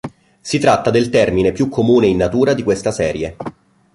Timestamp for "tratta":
0.57-0.89